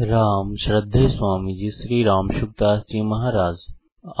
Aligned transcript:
राम 0.00 0.54
श्रद्धे 0.54 1.08
स्वामी 1.08 1.54
जी, 1.54 1.70
श्री 1.70 2.04
राम 2.04 2.28
सुखदास 2.28 2.80
जी 2.80 3.02
महाराज। 3.02 3.56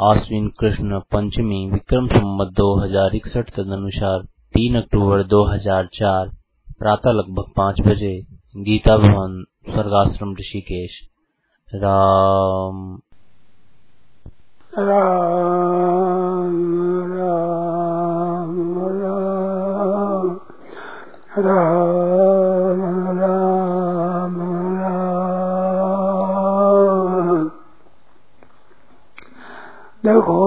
आश्विन 0.00 0.48
कृष्ण 0.48 0.98
पंचमी, 0.98 1.70
विक्रम 1.70 2.06
संवत 2.06 2.48
दो 2.48 2.80
हज़ार 2.80 3.14
इकसठ 3.14 3.50
तद 3.50 3.72
अनुसार 3.72 4.20
तीन 4.22 4.76
अक्टूबर 4.76 5.22
2004 5.22 6.26
प्रातः 6.78 7.10
लगभग 7.10 7.44
पाँच 7.56 7.80
बजे, 7.80 8.26
गीता 8.56 8.96
भवन, 8.96 9.44
स्वर्गाश्रम 9.70 10.32
ऋषिकेश। 10.32 10.90
राम। 11.74 12.98
राम 14.78 16.62
राम 17.12 18.78
राम 19.02 20.40
राम। 21.38 22.13
देखो, 30.04 30.40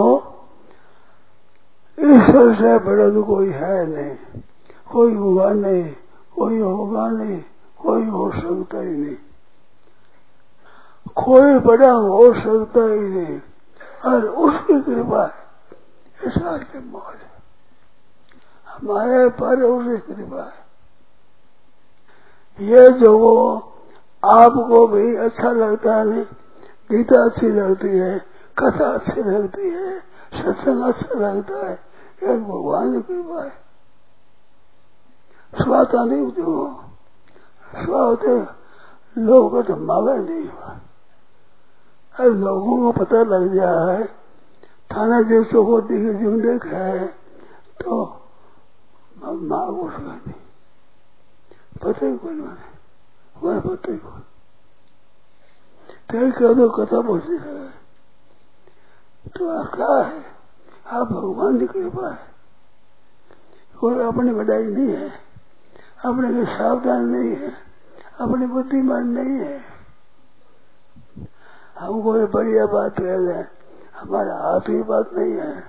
ईश्वर 1.98 2.54
से 2.56 2.78
बड़ा 2.80 3.10
तो 3.10 3.24
कोई 3.24 3.50
है 3.50 3.86
नहीं, 3.88 4.42
कोई 4.92 5.14
हुआ 5.14 5.52
नहीं, 5.54 5.94
कोई 6.36 6.60
होगा 6.60 7.08
नहीं, 7.08 7.42
कोई 7.80 8.06
हो 8.06 8.32
सकता 8.32 8.80
ही 8.80 8.92
नहीं। 8.92 9.16
कोई 11.16 11.60
बड़ा 11.60 11.92
हो 11.92 12.34
सकता 12.34 12.84
ही 12.84 13.00
नहीं, 13.00 13.40
और 14.06 14.26
उसकी 14.26 14.82
कृपा 14.82 15.24
है 15.24 16.28
ऐसा 16.28 16.58
के 16.58 16.80
मौज 16.80 17.18
हमारे 18.68 19.30
पर 19.30 19.62
उसकी 19.64 20.14
कृपा 20.14 20.44
है। 20.44 20.66
ये 22.60 22.92
जो 22.92 23.14
आपको 24.26 24.88
भी 24.88 25.16
अच्छा 25.16 25.52
लगता 25.52 25.96
है 25.96 26.06
नहीं 26.06 26.24
गीता 26.92 27.26
अच्छी 27.26 27.48
लगती 27.48 27.88
है। 27.88 28.37
कथा 28.58 28.94
अच्छी 28.94 29.24
लगती 29.24 29.70
है, 29.70 30.00
सत्संग 30.34 30.82
अच्छा 30.84 31.20
लगता 31.20 31.68
है, 31.68 31.80
एक 32.24 32.44
भगवान 32.44 33.02
की 33.02 33.14
कृपा 33.14 33.44
है। 33.44 33.68
स्वाता 35.56 36.04
नहीं 36.04 36.22
होती 36.22 36.42
हो। 36.42 36.84
स्वा 37.76 38.02
होते 38.02 38.28
लोग 39.18 39.68
तो 39.68 39.76
मावे 39.76 40.18
नहीं 40.20 40.48
हुआ। 40.48 40.80
लोगों 42.16 42.78
को 42.78 42.92
पता 43.00 43.24
लग 43.24 43.44
गया 43.48 43.80
है, 43.82 44.06
थाना 44.92 45.22
जैसे 45.22 45.58
होती 45.58 45.94
है 45.96 46.14
जो 46.24 46.32
देखा 46.42 46.78
है 46.78 47.08
तो 47.82 48.04
माँ 49.18 49.66
उसका 49.84 50.14
नहीं। 50.28 50.34
पता 51.84 52.06
ही 52.06 52.18
कौन 52.18 52.34
नहीं 52.34 53.44
वह 53.44 53.60
पता 53.60 53.92
ही 53.92 53.98
कौन 53.98 54.24
कहीं 56.12 56.32
कह 56.32 56.54
दो 56.54 56.70
कथा 56.70 57.02
बसी 57.02 57.38
है। 57.38 57.87
तो 59.28 59.66
क्या 59.66 60.04
है 60.08 60.24
आप 60.88 61.08
भगवान 61.08 61.60
की 61.60 61.68
कृपा 61.68 62.10
है। 62.10 62.20
कोई 63.80 64.00
अपनी 64.00 64.34
बढ़ाई 64.34 64.66
नहीं 64.66 64.96
है, 64.96 65.10
अपने 66.06 66.34
के 66.34 66.46
सावधान 66.46 67.06
नहीं 67.06 67.36
है, 67.36 67.50
अपनी 68.22 68.46
बुद्धिमान 68.46 69.04
नहीं 69.04 69.40
है। 69.40 69.62
हमको 71.80 72.18
ये 72.18 72.26
बढ़िया 72.26 72.66
बात 72.66 72.94
कह 73.00 73.16
रहे 73.16 73.44
हमारा 74.00 74.36
हाथ 74.36 74.60
की 74.60 74.84
बात 74.84 75.10
नहीं 75.14 75.34
है। 75.34 75.64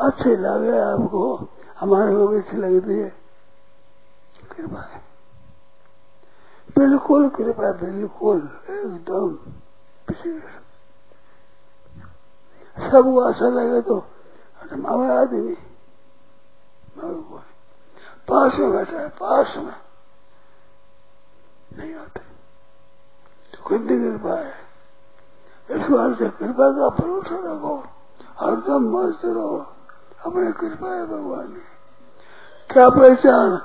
अच्छी 0.00 0.36
लगे 0.36 0.78
आपको, 0.78 1.48
हमारे 1.80 2.16
को 2.16 2.28
भी 2.28 2.38
अच्छी 2.38 2.56
लगती 2.56 2.98
है। 2.98 3.14
कृपा 4.56 4.80
है। 4.80 5.02
बिल्कुल 6.78 7.28
कृपा, 7.28 7.72
बिल्कुल, 7.72 8.38
एकदम। 8.70 9.52
सबको 12.78 13.20
अच्छा 13.20 13.46
लगे 13.46 13.82
तो। 13.82 14.06
आदमी। 15.20 15.56
पास 18.28 18.58
में 18.58 18.72
बैठा 18.72 18.98
है, 18.98 19.08
पास 19.08 19.54
में। 19.56 19.74
नहीं 21.78 21.94
आते। 21.94 22.20
तो 23.56 23.62
खुद 23.62 23.80
कृपा 23.80 24.34
है। 24.34 24.68
इस 25.70 25.82
से 26.18 26.28
कृपा 26.28 26.72
का 26.72 26.88
भरोसा 26.88 27.34
रखो। 27.34 27.84
हरदम 28.40 28.96
मस्त 28.96 29.20
रहो। 29.24 29.58
अपने 30.26 30.52
कृपा 30.52 30.94
है 30.94 31.06
भगवान 31.06 31.48
की। 31.48 31.60
क्या 32.74 32.88
पहचान 32.88 33.56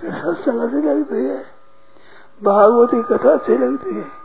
कि 0.00 0.10
सत्संग 0.10 0.60
अच्छी 0.60 0.76
लगती 0.76 1.24
है? 1.24 1.46
भागवती 2.42 3.02
कथा 3.02 3.32
अच्छी 3.32 3.58
लगती 3.58 3.94
है? 3.94 4.20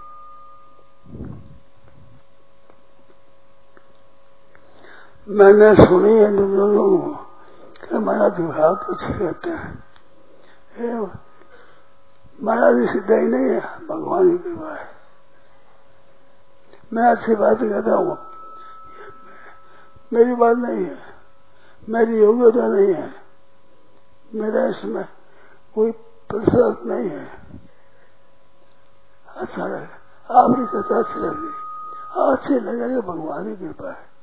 मैंने 5.27 5.73
सुनी 5.75 6.13
है 6.13 6.27
दोनों 6.35 6.89
कि 7.81 7.97
महाराज 7.97 8.39
विभाग 8.39 8.85
अच्छे 8.89 9.13
कहते 9.13 9.49
हैं। 9.49 10.99
महाराज 12.39 12.75
सीधा 12.89 13.15
ही 13.15 13.27
नहीं 13.27 13.49
है, 13.49 13.59
भगवान 13.87 14.29
की 14.29 14.43
कृपा 14.43 14.73
है। 14.73 14.87
मैं 16.93 17.09
अच्छी 17.11 17.35
बात 17.35 17.59
कहता 17.59 17.95
हूँ, 17.95 18.17
मेरी 20.13 20.35
बात 20.35 20.57
नहीं 20.57 20.85
है, 20.85 20.97
मेरी 21.87 22.19
योग्यता 22.19 22.67
नहीं 22.67 22.93
है, 22.93 23.13
मेरा 24.31 24.65
इसमें 24.67 25.05
कोई 25.75 25.91
प्रसाद 26.29 26.87
नहीं 26.87 27.09
है। 27.09 27.27
अच्छा 29.27 29.65
लगे, 29.65 29.87
आपकी 30.29 30.65
कथा 30.73 30.99
अच्छी 30.99 31.19
लगी 31.19 31.53
अच्छी 32.25 32.59
लगेगी 32.59 33.01
भगवान 33.03 33.43
की 33.47 33.55
कृपा 33.57 33.89
है। 33.89 34.14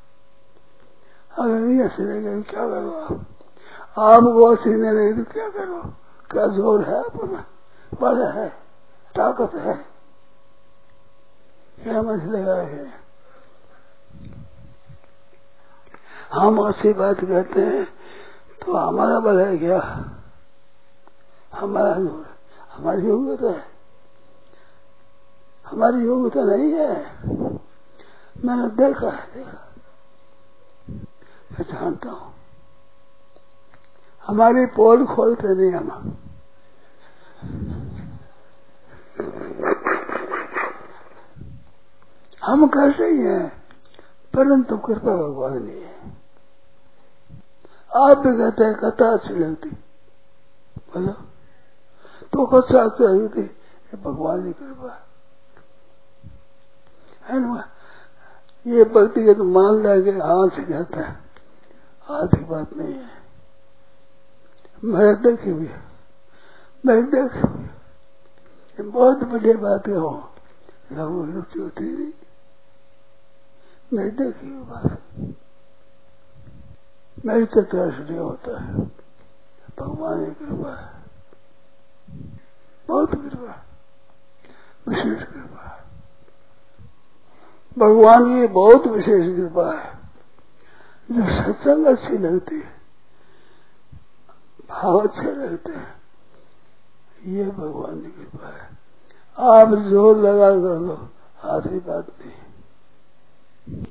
अगर 1.32 1.54
नहीं 1.54 1.80
अच्छी 1.80 2.02
लगेगी 2.02 2.42
क्या 2.44 2.66
करो 2.68 2.90
आप 2.92 3.20
आपको 3.98 4.44
अच्छी 4.46 4.70
नहीं 4.70 4.90
लगी 4.92 5.12
तो 5.14 5.32
क्या 5.32 5.48
करो 5.50 5.80
क्या 6.30 6.46
ज़ोर 6.54 6.82
है 6.84 7.02
अपना 7.02 7.44
बल 7.92 8.22
है 8.32 8.48
ताकत 9.14 9.54
है 9.56 9.74
क्या 11.78 12.02
मत 12.02 12.24
लगा 12.26 12.56
है 12.62 12.84
हम 16.32 16.60
ऐसी 16.66 16.92
बात 16.92 17.20
कहते 17.22 17.60
हैं 17.62 17.84
तो 18.60 18.76
हमारा 18.78 19.18
बल 19.20 19.40
है 19.40 19.56
क्या 19.58 19.80
हमारा 21.52 21.94
ज़ोर 21.94 22.24
हमारी 22.72 23.06
योग्यता 23.06 23.50
है 23.50 23.64
हमारी 25.64 26.04
योग्यता 26.04 26.44
नहीं 26.46 26.72
है 26.72 26.94
मैंने 28.36 28.68
देखा 28.76 29.10
है 29.10 29.26
देखा 29.34 29.71
मैं 31.52 31.62
जानता 31.62 32.10
हूँ। 32.10 32.34
हमारी 34.26 34.66
पोल 34.66 35.06
खोलते 35.06 35.54
नहीं 35.54 35.72
हम। 35.72 36.16
हम 42.44 42.66
कैसे 42.66 43.10
ही 43.10 43.22
हैं, 43.22 43.48
परंतु 44.34 44.78
कृपा 44.78 45.16
भगवान 45.16 45.62
नहीं 45.62 45.82
है। 45.82 46.16
आप 47.96 48.18
भी 48.18 48.38
कहते 48.38 48.64
हैं, 48.64 48.74
कथा 48.74 49.12
अच्छी 49.12 49.34
लगती। 49.34 49.70
बोलो। 50.78 51.12
तो 52.32 52.46
कथा 52.46 52.84
अच्छी 52.84 53.04
लगती 53.04 53.42
भगवान 53.96 54.52
की 54.52 54.52
कृपा 54.52 55.06
है। 57.24 57.38
ना? 57.40 57.68
ये 58.66 58.84
भक्ति 58.84 59.24
के 59.24 59.34
तो 59.34 59.44
मान 59.44 59.82
लगे 59.82 60.10
हाथ 60.10 60.48
से 60.48 60.62
कहता 60.62 61.00
है। 61.00 61.31
आज 62.10 62.28
की 62.34 62.44
बात 62.44 62.72
नहीं। 62.72 62.94
है 62.94 63.10
मैं 64.84 65.22
देखी 65.22 65.50
हुई 65.50 65.70
मैं 66.86 67.04
देखी 67.10 67.40
हुई 67.40 67.68
बहुत 68.84 69.18
बढ़िया 69.18 69.54
बातें 69.54 69.92
हो 69.92 70.30
की 70.92 71.32
रुचि 71.32 71.58
होती 71.58 71.84
नहीं 71.84 72.12
मैं 73.94 74.16
देखी 74.16 74.54
हुई 74.54 74.64
बात। 74.64 75.02
मेरी 77.26 77.46
चतुराश्री 77.46 78.16
होता 78.16 78.60
है। 78.62 78.74
भगवान 79.78 80.24
की 80.24 80.46
कृपा 80.46 80.80
है। 80.80 81.02
बहुत 82.88 83.10
कृपा 83.10 83.64
विशेष 84.88 85.22
कृपा 85.22 85.88
भगवान 87.78 88.40
की 88.40 88.46
बहुत 88.46 88.86
विशेष 88.86 89.36
कृपा 89.36 89.78
है। 89.78 89.91
जो 91.10 91.22
सत्संग 91.24 91.86
अच्छी 91.86 92.18
लगती 92.18 92.56
है। 92.56 92.80
भाव 94.70 94.98
अच्छे 94.98 95.32
लगते 95.32 95.72
हैं। 95.72 96.02
ये 97.26 97.44
भगवान 97.44 98.00
की 98.00 98.10
कृपा 98.10 98.48
है। 98.48 98.70
आप 99.38 99.74
ज़ोर 99.74 100.16
लगा 100.16 100.50
कर 100.50 100.80
लो, 100.80 101.08
आधी 101.44 101.78
बात 101.78 102.06
नहीं। 102.20 103.84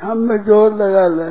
हम 0.00 0.18
में 0.18 0.38
ज़ोर 0.44 0.74
लगा 0.74 1.06
ले। 1.06 1.30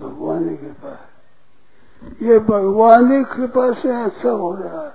भगवान 0.00 0.48
की 0.48 0.56
कृपा 0.56 0.88
है। 0.88 1.08
ये 2.22 2.38
भगवान 2.38 3.08
की 3.08 3.36
कृपा 3.36 3.72
से 3.72 4.02
अच्छा 4.04 4.30
हो 4.30 4.54
रहा 4.54 4.82
है। 4.82 4.94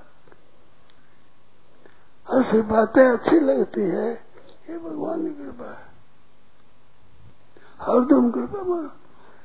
ऐसी 2.39 2.61
बातें 2.61 3.07
अच्छी 3.09 3.39
लगती 3.39 3.81
है। 3.81 4.11
ये 4.69 4.77
भगवान 4.77 5.27
की 5.27 5.43
कृपा 5.43 5.69
है। 5.69 5.94
हरदम 7.85 8.29
कृपा 8.31 8.61
मानो 8.63 8.89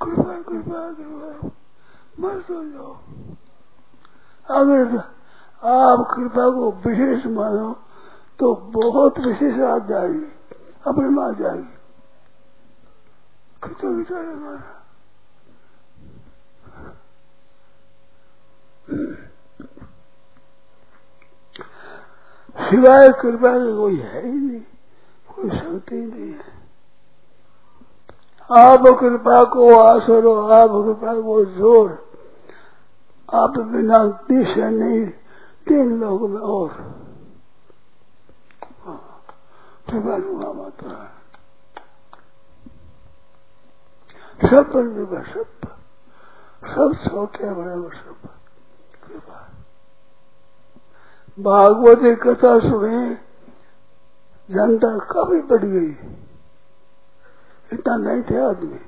कृपा 0.02 0.34
कृपा 0.42 0.81
कृपा। 0.92 1.50
मर 2.20 2.40
सो 2.40 2.64
जाओ। 2.64 2.92
अगर 4.48 4.96
आप 5.62 6.04
कृपा 6.14 6.48
को 6.50 6.70
विशेष 6.87 7.26
मानो 7.26 7.72
तो 8.38 8.54
बहुत 8.75 9.19
विशेष 9.19 9.60
आ 9.60 9.78
जाएगी। 9.78 10.26
अपने 10.87 11.08
में 11.08 11.34
जाएगी। 11.34 11.76
खिंचो 13.62 13.88
खिंचा 13.96 14.20
लगाना 14.20 14.76
सिवाय 22.56 23.08
कृपा 23.12 23.52
के 23.52 23.76
कोई 23.76 23.96
है 23.96 24.26
ही 24.26 24.32
नहीं, 24.32 24.60
कोई 25.28 25.50
शक्ति 25.50 25.96
ही 25.96 26.06
नहीं 26.06 26.32
है। 26.32 26.60
आप 28.52 28.82
कृपा 29.00 29.44
को 29.44 29.79
आसरो, 29.79 30.47
आप 30.47 30.70
कृपा 30.70 31.20
को 31.20 31.44
ज़ोर। 31.44 32.11
आप 33.35 33.58
बिना 33.58 34.05
दिशा 34.05 34.70
नहीं, 34.70 35.06
तीन 35.69 36.00
लोग 36.00 36.31
में 36.31 36.41
और। 36.41 36.69
कृपा 39.91 40.17
रुआ 40.17 40.52
माता। 40.52 41.12
सब 44.49 44.73
पर 44.73 44.94
कृपा, 44.94 45.23
सब 45.32 45.47
सब 46.64 46.94
छोटे, 46.94 47.50
बड़े 47.50 47.97
सब 47.99 48.29
कृपा। 49.05 49.49
भागवती 51.41 52.14
कथा 52.14 52.58
सुने, 52.58 53.14
जनता 54.50 54.99
काफ़ी 54.99 55.43
बढ़ 55.43 55.64
गई। 55.64 56.17
इतना 57.72 57.96
नहीं 57.96 58.22
थे 58.22 58.50
आदमी। 58.50 58.81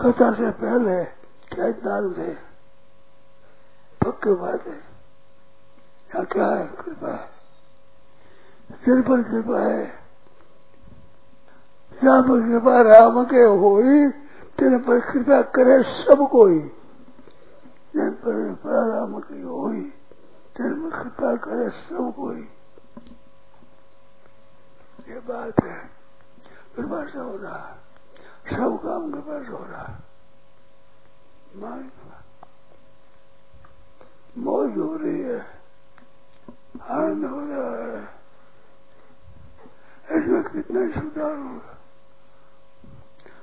कथा 0.00 0.34
से 0.34 0.50
पहले 0.50 1.04
क्या 1.54 1.66
इतना 1.66 2.24
थे? 2.24 2.34
पक्के 4.04 4.34
बात 4.34 4.66
है। 4.66 4.76
यहाँ 4.76 6.26
क्या 6.26 6.46
है? 6.46 6.66
कृपा 6.66 7.12
है। 7.12 7.36
सिर 8.72 9.02
पर 9.02 9.22
कृपा 9.22 9.60
है। 9.60 10.06
जहाँ 12.02 12.22
पर 12.22 12.40
कृपा 12.40 12.82
राम 12.82 13.24
के 13.24 13.36
होई, 13.36 14.10
तेरे 14.58 14.78
पर 14.78 15.12
कृपा 15.12 15.42
करे 15.42 15.82
सब 15.82 16.28
कोई। 16.32 16.58
जिन 17.96 18.10
पर 18.10 18.48
कृपा 18.48 18.98
राम 18.98 19.20
की 19.20 19.42
होई, 19.42 19.80
तेरे 20.56 20.70
में 20.70 20.90
कृपा 20.90 21.36
करे 21.36 21.70
सब 21.70 22.12
कोई। 22.16 22.48
ये 25.08 25.20
बात 25.20 25.54
है। 25.64 25.95
कृपा 26.96 27.10
से 27.12 27.18
हो 27.18 27.36
रहा 27.36 27.76
सब 28.50 28.76
काम 28.82 29.10
कृपा 29.12 29.42
से 29.44 29.52
हो 29.52 29.64
रहा 29.64 29.86
मौज 34.36 34.76
हो 34.78 34.94
रही 34.96 35.20
है 35.20 35.38
आनंद 36.88 37.24
हो 37.24 37.40
रहा 37.42 37.68
है 37.82 38.02
इसमें 40.16 40.42
कितना 40.44 40.86
सुधार 40.90 41.36
होगा 41.36 41.76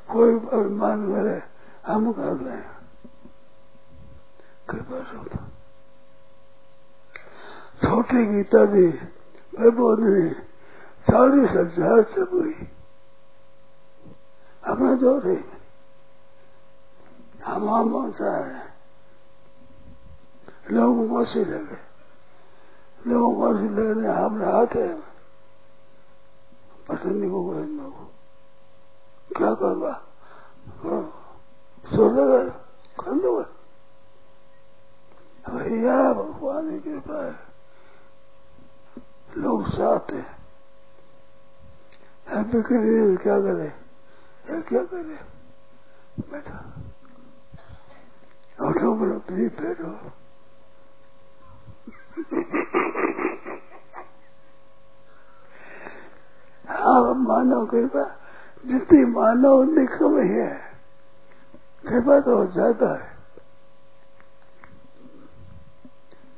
कोई 0.10 0.36
अभिमान 0.58 1.06
करे 1.08 1.42
हम 1.86 2.12
कर 2.14 2.36
रहे 2.36 2.56
हैं 2.56 2.78
कृपा 4.70 4.98
होता 5.10 5.50
छोटी 7.84 8.26
गीता 8.26 8.66
भी 8.74 8.88
वैभव 9.54 10.00
ने 10.00 10.30
चालीस 11.08 11.50
हज़ार 11.52 12.04
से 12.14 12.22
हुई 12.32 12.54
अपना 14.66 14.94
जो 14.94 15.20
रे 15.20 15.52
हम 17.46 17.92
पहुँचा 17.92 18.38
है? 18.38 18.74
लोगों 20.72 21.10
को 21.10 21.26
से 21.26 21.46
लगे 21.46 21.94
लोगों 23.08 23.36
को 23.36 23.58
से 23.58 23.64
लगने 23.64 24.08
हम 24.08 24.42
राहत 24.42 24.74
है। 24.74 25.02
पसंद 26.88 27.32
को 27.32 27.50
कहना 27.50 27.90
को। 27.90 28.12
क्या 29.38 29.54
करवा? 29.54 30.02
सो 31.96 32.10
लगा 32.10 32.50
कर 33.00 33.12
लो। 33.12 33.42
भैया 35.50 36.14
भगवान 36.14 36.80
की 36.80 36.80
कृपा 36.80 37.26
है। 37.26 37.36
लोग 39.38 39.68
साथ 39.68 40.12
है। 40.12 40.44
क्या 43.18 43.42
करे? 43.42 43.83
या 44.44 44.60
क्या 44.62 44.84
करे 44.84 45.18
बैठा। 46.32 46.58
उठो 48.60 48.94
बोलो 48.96 49.18
प्लीज़ 49.28 49.56
बैठो 49.62 49.92
आप 56.84 57.16
मानो 57.18 57.66
कृपा, 57.66 58.04
जितनी 58.66 59.06
मानो 59.06 59.52
उतनी 59.62 59.86
कम 59.88 60.20
ही 60.20 60.30
है। 60.30 60.54
कृपा 61.88 62.20
तो 62.20 62.36
ज़्यादा 62.52 62.90
है। 62.94 63.12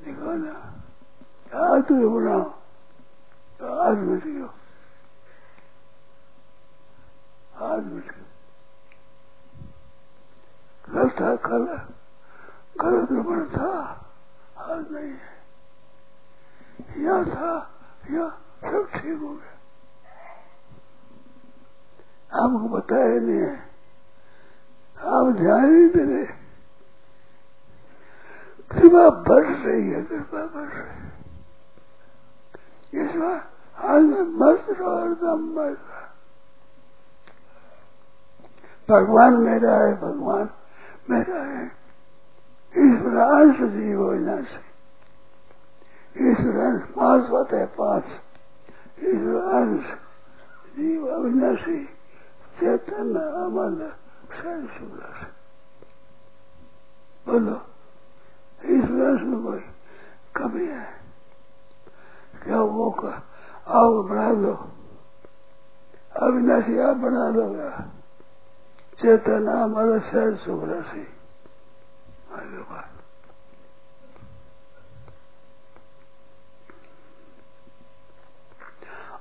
देखो 0.05 0.29
आज 1.65 1.83
तुम 1.87 1.97
बनाओ। 2.15 2.43
तो 3.59 3.65
आज 3.79 3.97
गयो 3.97 4.47
आज 7.61 7.83
गयो 7.83 8.21
कल 10.93 11.09
था, 11.09 11.35
कल 11.35 11.77
कल 12.81 13.05
द्रमण 13.05 13.49
था 13.49 13.71
आज 14.57 14.91
नहीं 14.91 15.13
है 15.13 15.35
या 17.03 17.23
था, 17.23 17.71
या 18.11 18.29
सब 18.71 18.87
ठीक 18.93 19.19
हो 19.19 19.29
गया। 19.29 19.51
आपको 22.35 22.69
बताया 22.69 23.19
नहीं 23.19 23.39
है। 23.39 23.69
आप 24.99 25.35
ध्यान 25.35 25.77
ही 25.77 25.87
दे 25.89 26.13
रहे। 26.13 26.25
कृपा 28.71 29.09
बढ़ 29.09 29.45
रही 29.45 29.89
है 29.89 30.03
कृपा 30.03 30.45
बढ़ 30.45 30.69
रही 30.69 30.89
है। 30.89 31.15
इसमें 33.05 33.35
हाल 33.75 34.03
में 34.03 34.21
मस्त 34.21 34.69
रहो 34.69 35.11
एकदम 35.11 35.61
मस्त। 35.61 35.94
भगवान 38.89 39.33
मेरा 39.33 39.73
है, 39.73 39.95
भगवान 39.95 40.49
मेरा 41.09 41.43
है। 41.43 41.65
ईश्वर 42.77 43.17
अंश 43.17 43.55
जीव 43.55 44.09
विनाशी 44.09 44.65
ईश्वर 46.31 46.57
अंश 46.57 46.81
पाँच 46.83 47.29
बात 47.29 47.53
है, 47.53 47.65
पाँच। 47.65 48.03
ईश्वर 48.99 49.53
अंश 49.53 49.85
जीव 50.77 51.07
अविनाशी 51.07 51.85
चेतन 52.59 53.15
अमल 53.15 53.91
शैल 54.35 54.67
बोलो, 57.27 57.61
ईश्वर 58.65 59.05
अंश 59.05 59.21
में 59.21 59.43
कोई 59.43 59.59
कमी 60.35 60.65
है? 60.65 60.87
क्या 62.43 62.61
वो 62.61 62.91
का 62.91 63.23
आओ, 63.67 64.03
बना 64.03 64.31
लो। 64.31 64.53
अविनाशी, 66.21 66.79
आप 66.79 66.95
बना 66.95 67.29
लो। 67.29 68.04
चेतन 68.99 69.47
अमल 69.47 69.99
शैल 69.99 70.35
सुख 70.35 70.61
बात। 72.63 72.91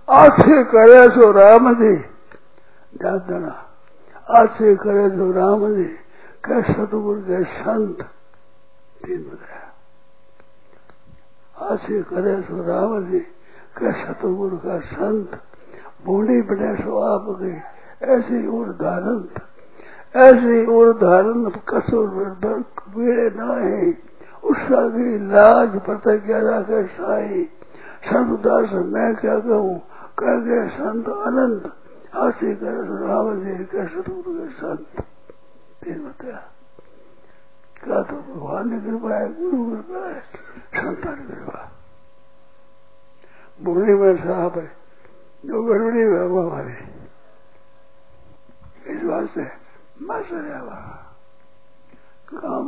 अच्छे 0.09 0.63
करे 0.65 1.09
सो 1.11 1.31
राम 1.33 1.73
जी, 1.75 1.97
जातना। 2.95 3.53
अच्छे 4.31 4.75
करे 4.77 5.09
सो 5.11 5.31
राम 5.33 5.67
जी, 5.75 5.85
कै 6.45 6.63
सतगुरु 6.63 7.21
के 7.21 7.45
संत 7.45 8.03
तीन 9.03 9.23
बताया 9.25 9.73
अच्छे 11.71 12.03
करे 12.03 12.41
सो 12.43 12.63
राम 12.63 12.93
जी, 13.05 13.21
कै 13.77 13.93
सतगुरु 13.93 14.57
का 14.57 14.79
संत 14.93 15.41
बूढ़ी 16.05 16.41
बने 16.43 16.75
सो 16.77 16.99
आप 17.05 17.27
गई 17.41 17.59
ऐसी 18.09 18.47
उर 18.47 18.73
धारण 18.77 19.19
ऐसी 20.15 20.65
उर 20.67 20.93
धारण 20.99 21.45
कसुर 21.69 22.09
बीड़े 22.89 23.31
न 23.35 23.41
है। 23.61 23.79
उसका 24.45 24.83
की 24.89 25.09
लाज 25.27 25.81
प्रतिज्ञा 25.81 26.39
रखे 26.41 26.87
साई। 26.87 27.45
संत 28.05 28.41
दास 28.41 28.73
मैं 28.87 29.15
क्या 29.17 29.39
कहूँ? 29.39 29.79
कह 30.19 30.37
गए, 30.41 30.69
संत 30.69 31.09
अनंत। 31.09 31.65
हाथी 32.15 32.55
कर 32.55 32.77
रावण 33.01 33.41
जी 33.41 33.65
के 33.65 33.87
सतगुरु 33.87 34.35
के 34.39 34.49
संत। 34.53 35.05
फिर 35.83 35.99
बताया, 35.99 36.43
क्या 37.85 38.03
तो 38.03 38.17
भगवान 38.17 38.71
की 38.71 38.79
कृपा 38.87 39.15
है 39.15 39.27
गुरु 39.35 39.65
कृपा 39.65 40.07
है 40.07 40.21
संतान 40.75 41.27
कृपा। 41.27 41.71
बुढ़ी 43.59 43.95
में 43.95 44.17
साहब 44.17 44.59
है, 44.59 44.71
जो 45.45 45.63
गड़बड़ी 45.63 46.01
है 46.01 46.27
वो 46.27 46.41
हमारी 46.41 46.77
इस 48.87 49.03
बात 49.03 49.29
से 49.31 49.64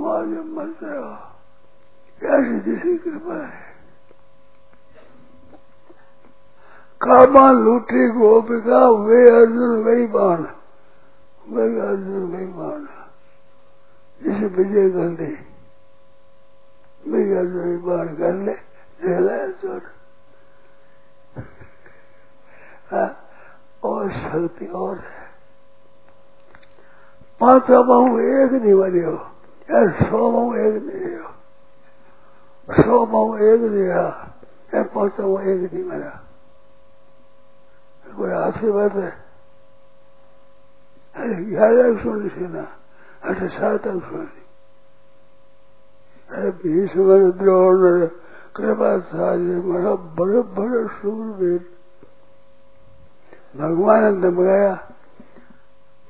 आज 0.06 0.28
मस 0.48 0.78
रहे 0.82 0.98
ऐसी 2.26 2.58
जिसकी 2.60 2.96
कृपा 2.98 3.38
है 3.46 3.64
कामा 7.00 7.50
लूटी 7.52 8.06
गोपिका 8.10 8.78
वे 9.00 9.18
अर्जुन 9.30 9.82
वही 9.84 10.06
बाण 10.06 10.44
वही 11.46 11.80
अर्जुन 11.80 12.30
वही 12.32 12.46
बाण 12.52 12.86
जिसे 14.20 14.46
विजय 14.54 14.88
कर 14.90 15.10
दी 15.16 15.32
वही 17.10 17.36
अर्जुन 17.36 17.60
वही 17.60 17.76
बाण 17.82 18.14
कर 18.16 18.34
ले 18.40 18.54
झेला 19.00 19.36
चोर 19.52 19.82
और 23.82 24.10
शक्ति 24.12 24.66
और 24.76 24.98
है 24.98 25.25
पाँच 27.40 27.70
बहु 27.70 28.18
एक 28.20 28.52
नहीं 28.62 28.74
बने 28.74 29.04
हो। 29.04 29.16
यार 29.70 29.90
सौ 30.10 30.30
बहु 30.30 30.54
एक 30.54 30.82
नहीं 30.82 31.16
हो। 31.16 32.82
सौ 32.82 33.06
बहु 33.06 33.36
एक 33.36 33.60
नहीं 33.60 33.88
रहा 33.88 34.34
यार 34.74 34.84
पाँच 34.94 35.20
बहु 35.20 35.38
एक 35.38 35.72
नहीं 35.72 35.84
मरा 35.84 36.22
कोई 38.16 38.30
हाथी 38.30 38.70
बात 38.70 38.92
है? 38.92 39.26
ग्यारह 41.16 42.02
सुन 42.02 42.28
सीना 42.28 42.62
अठ 43.24 43.38
सात 43.52 43.84
सुनी 43.88 44.42
अरे 46.30 46.50
भीष्म 46.50 47.30
द्रोण 47.32 48.06
कृपा 48.56 48.98
सारे 48.98 49.38
मेरा 49.38 49.94
बड़े 50.18 50.40
बड़े 50.56 50.86
सूरवीर 50.88 51.64
भगवान 53.56 54.04
ने 54.04 54.20
दबाया 54.20 54.74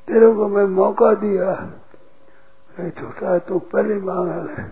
तेरे 0.08 0.32
को 0.34 0.48
मैं 0.48 0.64
मौका 0.72 1.14
दिया। 1.14 1.54
छोटा 2.90 3.38
तू 3.38 3.58
पहले 3.58 3.94
मांग 4.00 4.28
है। 4.28 4.64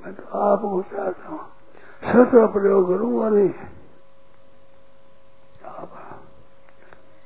मैं 0.00 0.12
तो 0.14 0.38
आपको 0.40 0.82
चाहता 0.82 1.28
हूँ। 1.28 1.40
सत्र 2.02 2.46
प्रयोग 2.46 2.88
करूँगा 2.88 3.28
नहीं। 3.28 3.52
आप 5.66 5.90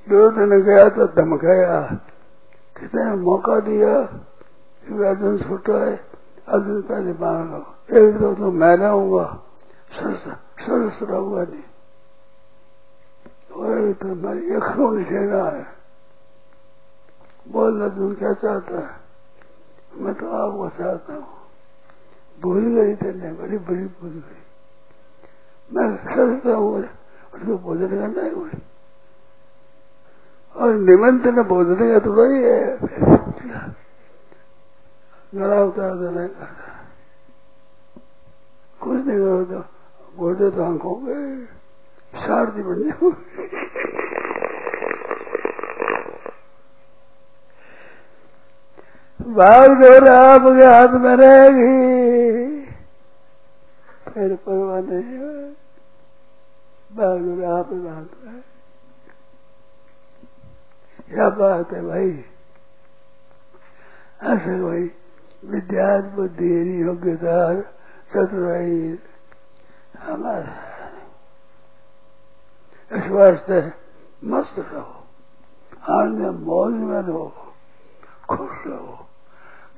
दो 0.06 0.30
दिन 0.30 0.50
गया 0.62 0.88
तो 0.88 1.06
धमकाया। 1.06 1.80
कितने 2.76 3.04
मौका 3.16 3.60
दिया। 3.60 3.92
अर्जुन 5.04 5.38
छोटा 5.38 5.76
है 5.78 5.96
अर्जुन 6.48 6.82
पहले 6.82 7.12
मांग 7.12 7.50
लो 7.50 7.62
एक 7.98 8.16
दो 8.18 8.34
तो 8.34 8.50
मैं 8.52 8.76
रहूँगा 8.76 9.26
सरस 9.92 10.98
रहूँगा 11.02 11.42
नहीं। 11.42 11.68
तो 13.94 14.14
मेरी 14.14 14.54
अखरों 14.54 15.04
सेना 15.04 15.42
है। 15.44 15.83
बोल 17.54 17.80
अर्जुन 17.82 18.14
क्या 18.14 18.32
चाहता 18.34 18.78
है? 18.78 18.90
मैं 19.94 20.14
तो 20.14 20.26
आपको 20.26 20.68
चाहता 20.76 21.14
हूँ। 21.14 21.26
भूल 22.38 22.64
गई 22.74 22.94
तेने 22.98 23.32
बड़ी 23.32 23.58
बड़ी 23.58 23.86
भूल 23.98 24.10
गई। 24.10 24.42
मैं 25.70 25.86
सोचता 26.04 26.54
हूँ 26.54 26.70
उसको 26.78 27.56
भोजन 27.58 27.88
करना 27.88 28.22
है 28.22 28.30
कोई 28.30 28.50
और 30.54 30.74
निमंत्रण 30.80 31.42
भोजन 31.44 31.78
का 31.92 31.98
तो 31.98 32.12
वही 32.12 32.42
है। 32.42 32.60
गला 35.32 35.62
उतार 35.64 35.94
देने 35.94 36.26
कुछ 38.80 38.98
नहीं 39.06 39.18
करो 39.18 39.44
तो 39.44 39.60
बोलते 40.16 40.50
तो 40.50 40.62
आँखों 40.64 40.94
के 41.04 41.14
शारदी 42.20 42.62
बन 42.62 42.82
जाओ 42.82 43.10
भाग 49.26 49.70
ज़ोर 49.80 50.06
आपके 50.08 50.64
हाथ 50.64 50.94
में 51.02 51.14
रहेगी 51.16 51.68
फिर 54.06 54.32
भाग 56.90 57.22
ज़ोर 57.22 57.44
आप 57.50 57.70
हाथ 57.74 58.10
में 58.24 58.42
क्या 61.08 61.28
बात 61.38 61.72
है 61.72 61.80
भाई 61.86 62.10
ऐसे 64.24 64.58
भाई 64.62 64.82
विद्यार्थ 65.50 66.04
बुद्धि 66.14 66.82
योग्यता 66.82 67.38
चतुराई 68.12 68.98
हमारा 70.02 70.60
इस 72.90 73.10
वास्ते 73.10 73.60
मस्त 74.26 74.58
रहो 74.58 75.94
आनंद 75.94 76.38
मौज 76.42 76.74
में 76.82 77.00
रहो 77.00 77.26
खुश 78.28 78.66
रहो 78.66 79.04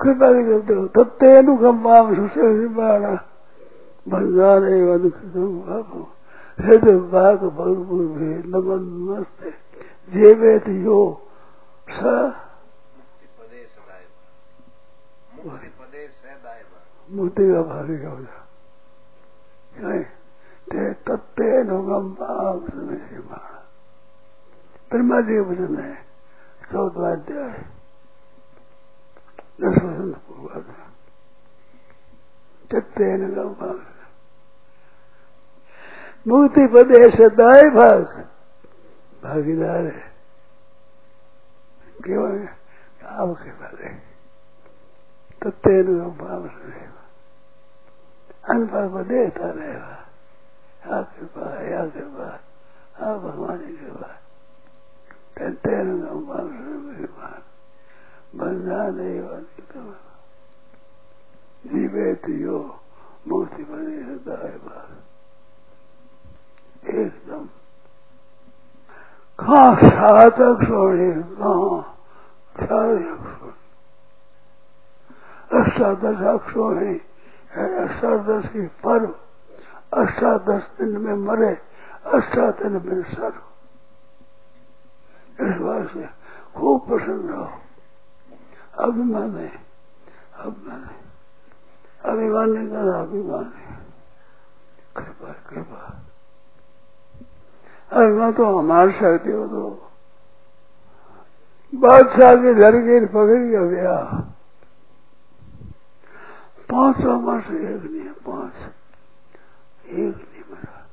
कृपा 0.00 0.28
की 0.32 0.42
जब 0.44 0.60
देखो 0.66 0.86
तब 0.94 1.08
तेनु 1.20 1.52
गम्बाम 1.56 2.06
सुशेषमाणा 2.14 3.12
भंगारे 4.06 4.76
वदुखितम 4.86 5.52
बाबू 5.66 6.00
हृदय 6.58 6.96
बाग 7.12 7.40
भरपूर 7.56 8.04
भी 8.16 8.30
नमन 8.52 8.84
मस्त 9.06 9.40
जेवेत 10.08 10.66
यो 10.84 11.00
स 11.88 11.98
मुक्ति 17.10 17.44
का 17.52 17.60
भारी 17.62 17.96
हो 18.04 18.16
जा 18.20 18.38
तत्तेनु 21.06 21.76
गम्बाम 21.88 22.58
सुशेषमाणा 22.66 23.54
ब्रह्मा 24.90 25.18
जी 25.28 25.38
वचन 25.38 25.74
है 25.78 25.94
चौदवा 26.70 27.08
अध्याय। 27.12 27.75
पूर्वाध 29.58 30.64
तत्न 32.70 33.22
मुक्ति 36.26 36.66
पदे 36.66 37.10
सदाय 37.10 37.68
भाग 37.70 38.04
भागीदार 39.22 39.86
है 39.86 40.04
क्यों 42.04 42.26
आपके 43.14 43.50
बारे 43.52 43.94
तत्न 45.42 45.98
भाव 46.18 46.48
अनपढ़ 48.46 48.88
को 48.88 49.02
देता 49.04 49.50
रहेगा 49.50 49.96
या 50.82 51.02
कृपा 51.10 51.46
या 51.64 51.86
कृपा 51.88 52.28
हाँ 52.96 53.18
भगवान 53.20 53.58
की 53.58 53.76
कृपा 53.76 54.12
तत्न 55.38 55.98
भाव 56.26 56.46
भगवान 56.46 57.42
बंधान 58.34 58.98
जीवेत 61.64 62.28
यो 62.40 62.58
मुक्ति 63.28 63.62
बने 63.64 63.96
हृदय 63.98 64.56
बात 64.64 64.90
एकदम 66.94 67.44
कहा 69.38 69.62
सात 69.76 70.40
अक्षोणी 70.40 71.10
कहा 71.32 71.80
चार 72.56 72.94
अक्षोणी 72.94 73.54
अष्टादश 75.52 76.22
अक्षोणी 76.28 76.94
है 77.52 77.66
अष्टादश 77.84 78.46
पर्व 78.84 79.10
अष्टादश 79.94 80.70
दिन 80.78 80.96
में 81.02 81.14
मरे 81.26 81.52
अष्टादन 82.14 82.80
में 82.86 83.02
सर्व 83.04 83.44
इस 85.38 85.56
बात 85.60 85.86
से 85.92 86.08
खूब 86.56 86.88
प्रसन्न 86.88 87.28
रहो 87.28 87.65
अभिमान 88.78 89.36
है 89.36 89.52
अभिमान 90.36 90.84
है 90.84 91.06
अभिमान 92.04 92.50
नहीं 92.50 92.68
करना 92.68 93.00
अभिमान 93.00 93.52
है 93.56 93.78
कृपा 94.96 95.32
कृपा। 95.32 96.02
अभिमान 97.92 98.32
तो 98.32 98.58
हमारे 98.58 98.92
शक्ति 98.92 99.30
हो 99.30 99.46
तो। 99.46 99.90
बादशाह 101.74 102.34
के 102.34 102.54
लड़के 102.54 103.06
पकड़ 103.06 103.38
गया 103.38 103.60
ब्याह। 103.60 104.20
पाँच 106.70 106.96
सौ 106.96 107.16
वर्ष 107.16 107.46
एक 107.46 107.90
नहीं 107.90 108.00
है, 108.00 108.12
पाँच। 108.12 108.52
एक 109.86 110.16
नहीं 110.16 110.54
मरा। 110.54 110.86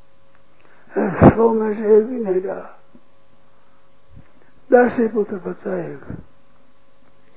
सौ 1.30 1.54
में 1.54 1.74
से 1.76 1.98
एक 1.98 2.10
ही 2.10 2.20
नहीं 2.20 2.42
रहा। 2.42 2.80
दस 4.74 4.98
ही 5.00 5.08
पुत्र 5.08 5.36
बचा 5.36 5.78
एक। 5.78 6.18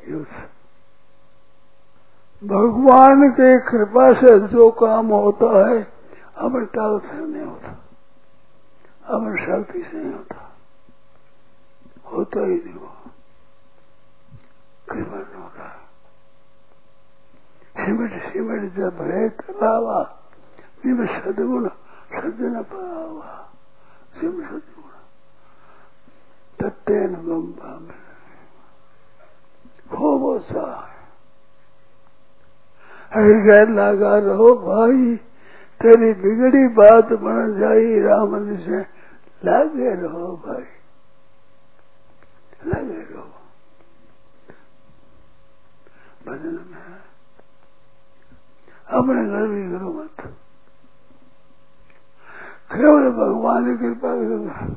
युद्ध 0.08 0.48
भगवान 2.44 3.30
के 3.30 3.58
कृपा 3.58 4.20
से 4.20 4.48
जो 4.48 4.70
काम 4.70 5.06
होता 5.06 5.68
है 5.68 5.82
अपन 6.36 6.66
टाल 6.66 6.98
से 6.98 7.26
नहीं 7.26 7.42
होता। 7.42 7.68
अपन 9.06 9.36
शक्ति 9.36 9.82
से 9.82 9.96
नहीं 9.96 10.12
होता। 10.12 10.56
होता 12.12 12.40
ही 12.40 12.54
नहीं 12.54 12.74
वो। 12.74 12.92
कृपा 14.90 15.16
नहीं 15.16 15.42
होता 15.42 15.82
सिमट 17.84 18.32
सिमट 18.32 18.72
जब 18.72 18.96
भरे 18.96 19.28
तलावा 19.28 20.22
जिसमें 20.84 21.20
सदगुण, 21.20 21.68
सज्जन 22.12 22.62
पावा। 22.62 23.52
सिम 24.20 24.32
सदगुण। 24.32 24.92
तत्तेन 26.60 27.14
गंबा 27.14 27.78
में। 27.78 28.05
खूब 30.26 30.40
सा 30.42 30.62
हृदय 33.14 33.64
लगा 33.72 34.18
रहो 34.18 34.48
भाई, 34.54 35.16
तेरी 35.80 36.12
बिगड़ी 36.12 36.68
बात 36.68 37.12
बन 37.12 37.54
जाई 37.60 38.00
राम 38.00 38.32
से 38.56 38.78
लगे 39.44 39.90
रहो 39.94 40.26
भाई, 40.36 40.66
लगे 42.66 43.00
रहो। 43.14 43.30
भजन 46.26 46.58
में 46.70 46.98
अपने 48.90 49.22
घर 49.26 49.46
भी 49.46 49.62
करो 49.70 49.92
मत। 49.92 50.16
केवल 52.72 53.10
भगवान 53.12 53.64
की 53.64 53.84
कृपा 53.84 54.12
करो। 54.16 54.74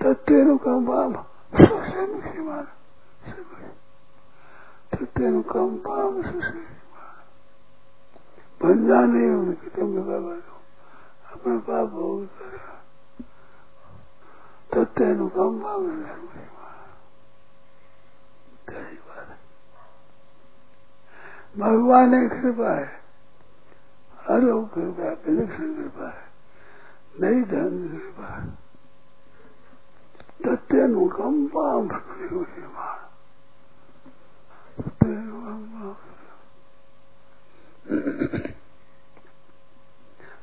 तो 0.00 0.14
तेरु 0.14 0.58
कम 0.58 0.86
पाम 0.86 1.12
सबसे 1.12 2.06
मुख्य 2.06 2.40
मान 2.40 2.66
तो 4.92 5.04
तेरु 5.08 5.42
कम 5.42 5.76
पाम 5.78 6.22
सबसे 6.22 6.58
बन 8.60 8.86
जाने 8.86 9.24
उनकी 9.30 9.68
तुम 9.70 9.94
बाबा 9.98 10.32
अपना 11.32 11.58
पाप 11.58 11.88
भोग 11.88 12.26
तो 14.70 14.84
तेरु 14.92 15.28
कम 15.28 15.58
पाम 15.58 15.86
सबसे 16.02 16.48
भगवान 21.56 22.12
की 22.20 22.40
कृपा 22.40 22.74
है 22.74 22.88
अलोक 24.30 24.72
कृपा 24.74 25.04
है 25.04 25.14
विलक्षण 25.26 25.74
कृपा 25.74 26.08
है 26.08 26.28
नई 27.20 27.42
ढंग 27.44 27.88
कृपा 27.90 28.26
है 28.26 28.48
तत्यनुकंपा 30.44 31.64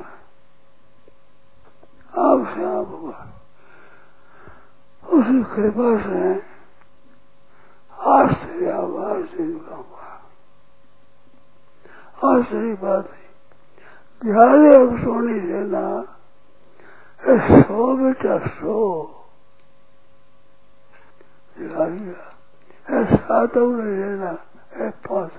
आप 2.18 2.46
से 2.46 2.60
भगवान 2.60 3.30
उसी 5.08 5.44
कृपा 5.44 6.02
से 6.02 6.54
आश्चर्य 8.10 8.70
आश्चर्य 8.72 9.60
का 9.68 9.74
हुआ 9.74 9.94
आश्चर्य 12.34 12.74
बात 12.74 13.10
है। 13.10 13.24
ध्यान 14.24 14.96
सोनी 14.98 15.40
देना 15.40 16.02
सो 17.62 17.96
बेटा, 17.96 18.46
सो। 18.46 19.13
सात 23.06 23.54
नहीं 23.56 23.96
देना 23.98 24.30
है 24.76 24.90
पाँच 25.06 25.32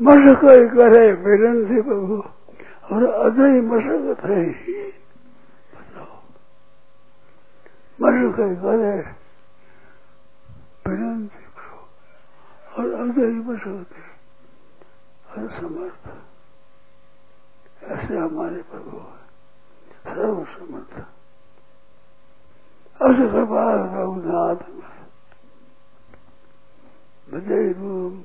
मशक 0.00 0.42
करे 0.74 1.06
मिलन 1.16 1.56
से 1.68 1.78
प्रभु, 1.82 2.16
और 2.88 3.02
अजय 3.04 3.54
मशक 3.60 4.24
है 4.24 4.40
ही 4.42 4.74
मरण 7.98 8.26
का 8.32 8.46
करे 8.62 8.96
विनंती 10.86 11.42
करो 11.56 11.78
और 12.74 12.86
अजय 12.94 13.34
बसोते 13.46 14.02
असमर्थ 15.36 16.02
ऐसे 17.84 18.14
हमारे 18.16 18.60
प्रभु 18.70 18.96
है। 18.98 19.16
सर्व 20.04 20.36
समर्थ 22.98 23.20
अस 23.20 23.96
रघुनाथ 23.96 24.78
भजय 27.32 27.72
रूम 27.72 28.24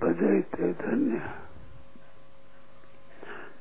भजय 0.00 0.40
ते 0.40 0.72
धन्य 0.72 1.14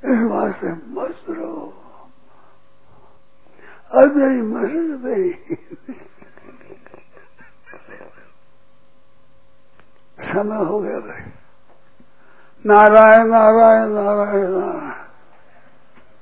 इस 0.05 0.31
वास्ते 0.31 0.73
मस्त 0.73 1.25
रहो। 1.29 1.73
अजय 3.91 4.41
मस्त 4.41 4.75
मसद 4.75 5.33
समय 10.19 10.65
हो 10.65 10.79
गया 10.79 10.99
भाई। 10.99 11.31
नारायण 12.65 13.27
नारायण 13.27 13.89
नारायण 13.89 14.51
नारायण। 14.51 14.96